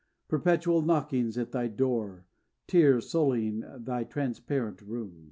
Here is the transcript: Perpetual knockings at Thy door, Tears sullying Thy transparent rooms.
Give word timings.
Perpetual 0.27 0.81
knockings 0.81 1.37
at 1.37 1.51
Thy 1.51 1.67
door, 1.67 2.25
Tears 2.65 3.07
sullying 3.11 3.63
Thy 3.83 4.03
transparent 4.03 4.81
rooms. 4.81 5.19